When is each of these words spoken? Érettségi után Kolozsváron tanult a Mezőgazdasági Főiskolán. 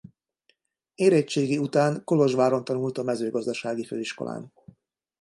Érettségi 0.95 1.57
után 1.57 2.03
Kolozsváron 2.03 2.63
tanult 2.63 2.97
a 2.97 3.03
Mezőgazdasági 3.03 3.85
Főiskolán. 3.85 4.51